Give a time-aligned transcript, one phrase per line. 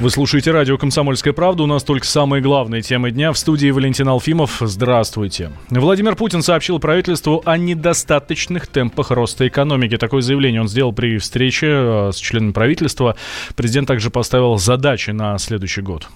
[0.00, 1.64] Вы слушаете радио «Комсомольская правда».
[1.64, 3.32] У нас только самые главные темы дня.
[3.32, 4.58] В студии Валентин Алфимов.
[4.60, 5.50] Здравствуйте.
[5.70, 9.96] Владимир Путин сообщил правительству о недостаточных темпах роста экономики.
[9.96, 13.16] Такое заявление он сделал при встрече э, с членами правительства.
[13.56, 16.08] Президент также поставил задачи на следующий год.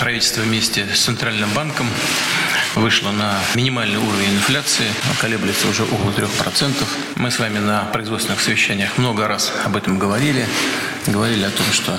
[0.00, 1.86] Правительство вместе с Центральным банком
[2.76, 4.86] вышло на минимальный уровень инфляции,
[5.20, 6.72] колеблется уже около 3%.
[7.16, 10.46] Мы с вами на производственных совещаниях много раз об этом говорили.
[11.08, 11.98] Говорили о том, что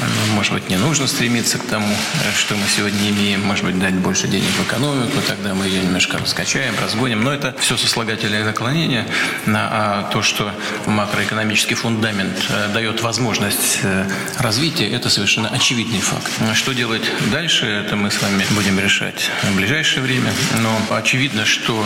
[0.00, 1.94] ну, может быть, не нужно стремиться к тому,
[2.36, 6.18] что мы сегодня имеем, может быть, дать больше денег в экономику, тогда мы ее немножко
[6.18, 7.24] раскачаем, разгоним.
[7.24, 9.06] Но это все сослагательное наклонение,
[9.46, 10.52] а то, что
[10.86, 14.06] макроэкономический фундамент э, дает возможность э,
[14.38, 16.30] развития, это совершенно очевидный факт.
[16.54, 20.32] Что делать дальше, это мы с вами будем решать в ближайшее время.
[20.58, 21.84] Но очевидно, что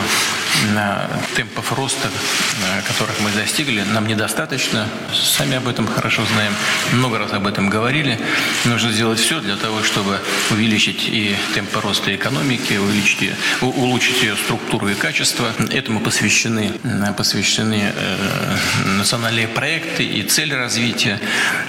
[1.34, 4.86] темпов роста, э, которых мы достигли, нам недостаточно.
[5.14, 6.52] Сами об этом хорошо знаем.
[6.92, 8.18] Много раз об этом говорили
[8.64, 10.20] нужно сделать все для того, чтобы
[10.50, 15.52] увеличить и темпы роста экономики, увеличить, улучшить ее структуру и качество.
[15.70, 16.72] Этому посвящены,
[17.16, 18.56] посвящены э,
[18.98, 21.20] национальные проекты и цели развития.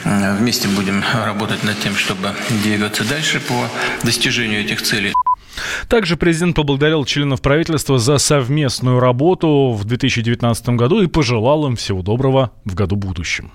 [0.03, 3.69] Вместе будем работать над тем, чтобы двигаться дальше по
[4.03, 5.13] достижению этих целей.
[5.88, 12.02] Также президент поблагодарил членов правительства за совместную работу в 2019 году и пожелал им всего
[12.02, 13.52] доброго в году будущем.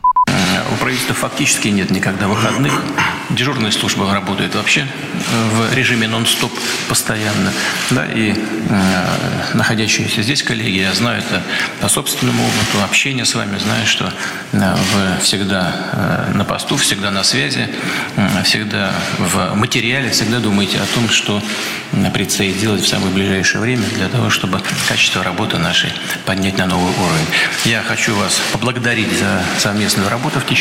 [0.73, 2.83] У правительства фактически нет никогда выходных.
[3.31, 4.87] Дежурная служба работает вообще
[5.53, 6.53] в режиме нон-стоп
[6.89, 7.53] постоянно.
[7.91, 11.43] Да, и э, находящиеся здесь коллеги, я знаю это
[11.81, 14.13] по собственному опыту, общения с вами, знаю, что
[14.53, 17.69] э, вы всегда э, на посту, всегда на связи,
[18.17, 21.43] э, всегда в материале, всегда думаете о том, что
[22.13, 25.93] предстоит делать в самое ближайшее время для того, чтобы качество работы нашей
[26.25, 27.27] поднять на новый уровень.
[27.65, 30.56] Я хочу вас поблагодарить за совместную работу в течение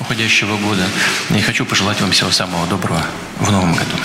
[0.00, 0.84] уходящего года
[1.30, 3.02] и хочу пожелать вам всего самого доброго
[3.40, 3.96] в новом году.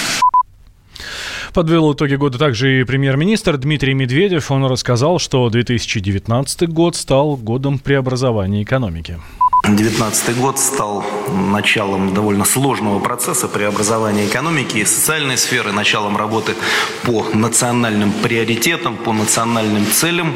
[1.53, 4.49] Подвел итоги года также и премьер-министр Дмитрий Медведев.
[4.49, 9.19] Он рассказал, что 2019 год стал годом преобразования экономики.
[9.63, 16.55] 2019 год стал началом довольно сложного процесса преобразования экономики и социальной сферы, началом работы
[17.03, 20.35] по национальным приоритетам, по национальным целям.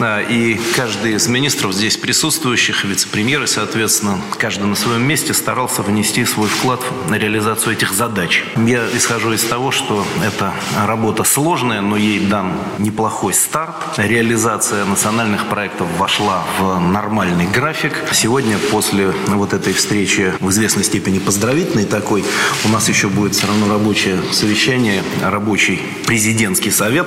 [0.00, 6.48] И каждый из министров здесь присутствующих, вице-премьеры, соответственно, каждый на своем месте старался внести свой
[6.48, 6.80] вклад
[7.10, 8.44] на реализацию этих задач.
[8.56, 10.54] Я исхожу из того, что эта
[10.86, 13.76] работа сложная, но ей дан неплохой старт.
[13.98, 17.92] Реализация национальных проектов вошла в нормальный график.
[18.10, 22.24] Сегодня сегодня после вот этой встречи в известной степени поздравительной такой,
[22.64, 27.06] у нас еще будет все равно рабочее совещание, рабочий президентский совет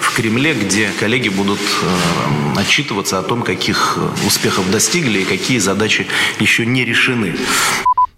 [0.00, 6.06] в Кремле, где коллеги будут э, отчитываться о том, каких успехов достигли и какие задачи
[6.40, 7.34] еще не решены.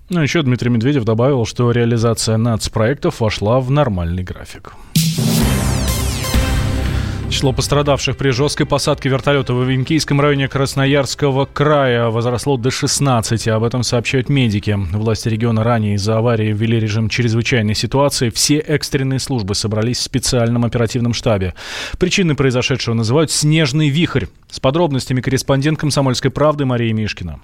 [0.08, 4.72] Ну, еще Дмитрий Медведев добавил, что реализация нацпроектов вошла в нормальный график.
[7.30, 13.46] Число пострадавших при жесткой посадке вертолета в Авинкийском районе Красноярского края возросло до 16.
[13.48, 14.76] Об этом сообщают медики.
[14.92, 18.30] Власти региона ранее из-за аварии ввели режим чрезвычайной ситуации.
[18.30, 21.54] Все экстренные службы собрались в специальном оперативном штабе.
[21.98, 24.26] Причины произошедшего называют «снежный вихрь».
[24.50, 27.38] С подробностями корреспондент «Комсомольской правды» Мария Мишкина.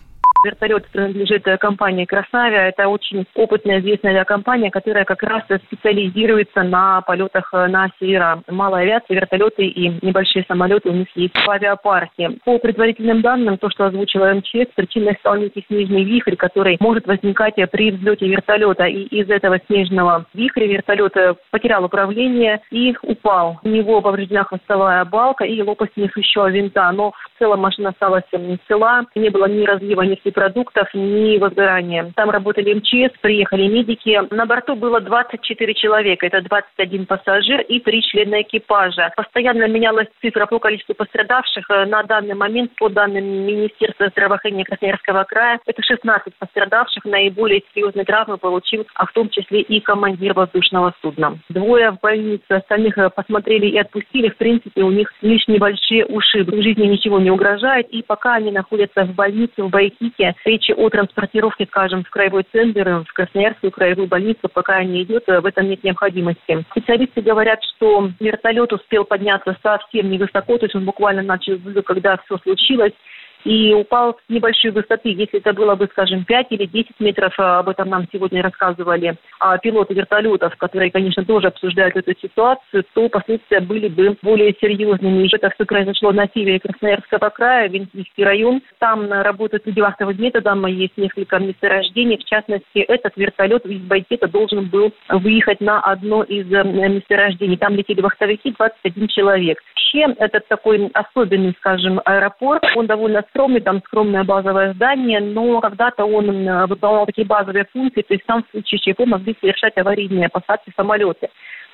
[0.47, 2.69] Вертолет принадлежит э, компании «Красавия».
[2.69, 8.45] Это очень опытная, известная авиакомпания, которая как раз специализируется на полетах э, на севера.
[8.49, 12.39] Малая авиация, вертолеты и небольшие самолеты у них есть в авиапарке.
[12.45, 17.59] По предварительным данным, то, что озвучила МЧС, причиной стал некий снежный вихрь, который может возникать
[17.59, 18.85] э, при взлете вертолета.
[18.85, 21.15] И из этого снежного вихря вертолет
[21.51, 23.59] потерял управление и упал.
[23.65, 26.93] У него повреждена хвостовая балка и лопасть несущего винта.
[26.93, 28.23] Но в целом машина осталась
[28.69, 32.13] цела, не было ни разлива нефти продуктов, ни возгорания.
[32.15, 34.21] Там работали МЧС, приехали медики.
[34.31, 36.27] На борту было 24 человека.
[36.27, 39.11] Это 21 пассажир и 3 члена экипажа.
[39.17, 41.67] Постоянно менялась цифра по количеству пострадавших.
[41.89, 47.07] На данный момент, по данным Министерства здравоохранения Красноярского края, это 16 пострадавших.
[47.07, 51.39] Наиболее серьезные травмы получил, а в том числе и командир воздушного судна.
[51.49, 54.29] Двое в больнице, остальных посмотрели и отпустили.
[54.29, 56.59] В принципе, у них лишь небольшие ушибы.
[56.59, 57.89] В жизни ничего не угрожает.
[57.89, 63.05] И пока они находятся в больнице, в Байкике, Речи о транспортировке, скажем, в краевой центр,
[63.07, 66.65] в Красноярскую краевую больницу, пока не идет, в этом нет необходимости.
[66.71, 72.39] Специалисты говорят, что вертолет успел подняться совсем невысоко, то есть он буквально начал когда все
[72.39, 72.93] случилось
[73.47, 75.11] и упал с небольшой высоты.
[75.11, 79.17] Если это было бы, скажем, 5 или 10 метров, а, об этом нам сегодня рассказывали
[79.39, 85.33] а, пилоты вертолетов, которые, конечно, тоже обсуждают эту ситуацию, то последствия были бы более серьезными.
[85.33, 88.63] Это все произошло на севере Красноярского края, Венкийский район.
[88.79, 89.81] Там работают люди
[90.21, 92.19] методом, есть несколько месторождений.
[92.19, 97.57] В частности, этот вертолет из Байкета должен был выехать на одно из э, месторождений.
[97.57, 99.59] Там летели вахтовики, 21 человек.
[99.97, 102.63] Вообще, это такой особенный, скажем, аэропорт.
[102.77, 108.03] Он довольно скромный, там скромное базовое здание, но когда-то он э, выполнял такие базовые функции,
[108.03, 111.29] то есть сам в случае чего могли совершать аварийные посадки самолеты.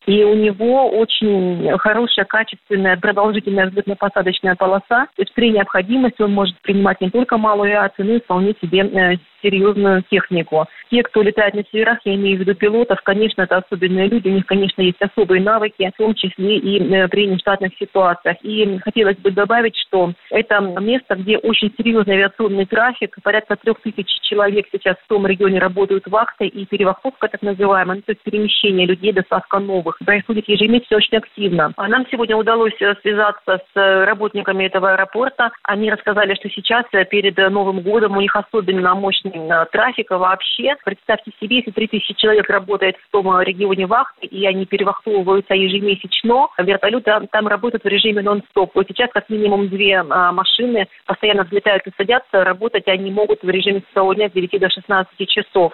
[0.07, 5.07] И у него очень хорошая, качественная, продолжительная взлетно-посадочная полоса.
[5.17, 8.81] То есть при необходимости он может принимать не только малую авиацию, но и вполне себе
[8.81, 10.67] э, серьезную технику.
[10.91, 14.33] Те, кто летает на северах, я имею в виду пилотов, конечно, это особенные люди, у
[14.33, 18.37] них, конечно, есть особые навыки, в том числе и э, при нештатных ситуациях.
[18.43, 24.07] И хотелось бы добавить, что это место, где очень серьезный авиационный трафик, порядка трех тысяч
[24.23, 28.87] человек сейчас в том регионе работают вахтой и перевахтовка так называемая, ну, то есть перемещение
[28.87, 31.73] людей, доставка новых, происходит ежемесячно очень активно.
[31.77, 35.51] А нам сегодня удалось э, связаться с э, работниками этого аэропорта.
[35.63, 39.32] Они рассказали, что сейчас перед Новым годом у них особенно мощный
[39.73, 40.77] трафика вообще.
[40.85, 47.29] Представьте себе, если 3000 человек работает в том регионе вахты, и они перевахтовываются ежемесячно, вертолеты
[47.31, 48.73] там работают в режиме нон-стоп.
[48.75, 53.49] Вот сейчас как минимум две а, машины постоянно взлетают и садятся, работать они могут в
[53.49, 55.73] режиме целого дня с 9 до 16 часов.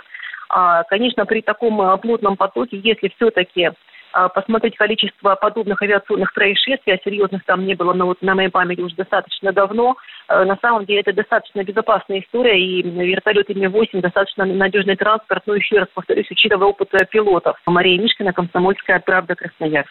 [0.49, 3.70] А, конечно, при таком а, плотном потоке, если все-таки
[4.12, 8.81] посмотреть количество подобных авиационных происшествий, а серьезных там не было, но вот на моей памяти
[8.81, 9.96] уже достаточно давно.
[10.28, 15.55] А, на самом деле это достаточно безопасная история, и вертолет Ми-8 достаточно надежный транспорт, но
[15.55, 17.56] еще раз повторюсь, учитывая опыт пилотов.
[17.66, 19.90] Мария Мишкина, Комсомольская правда, Красноярск.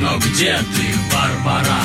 [0.00, 1.79] Но где ты, Барбара?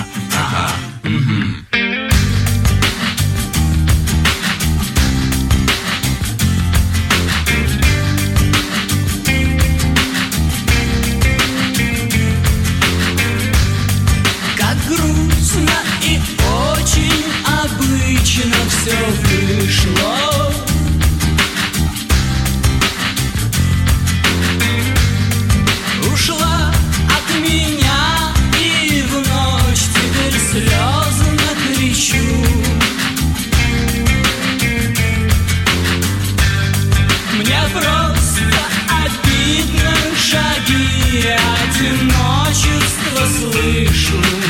[44.23, 44.44] you.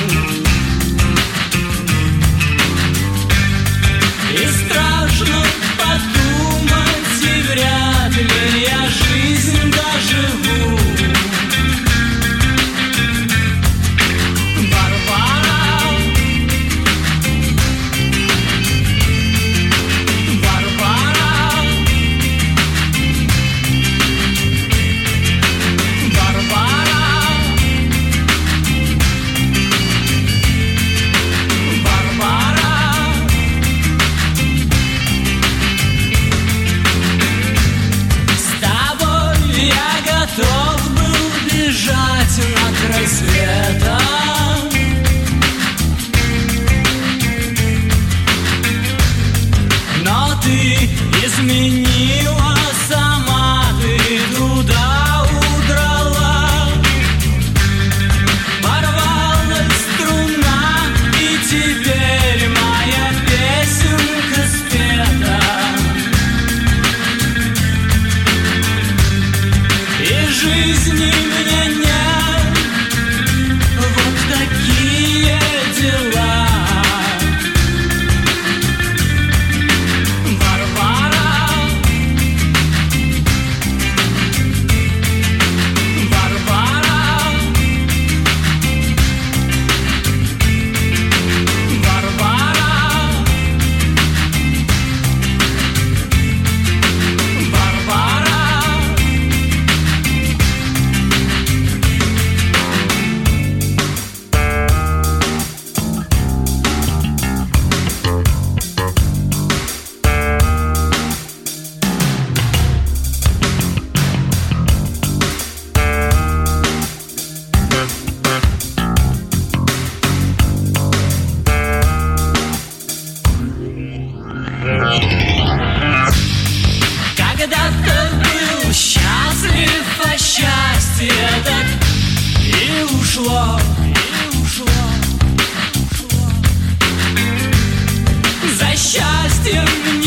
[40.36, 44.05] готов был бежать на край света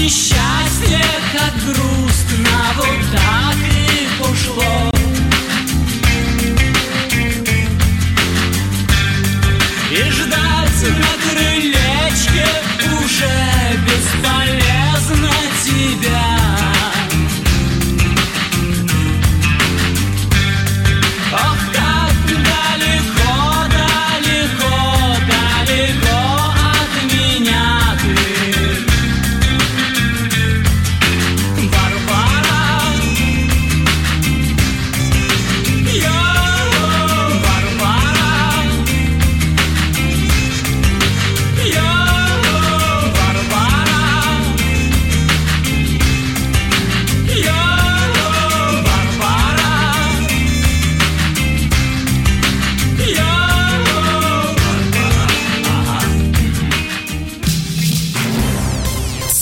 [0.08, 4.87] несчастье, как грустно, вот так и пошло.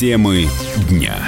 [0.07, 0.47] Темы
[0.89, 1.25] дня.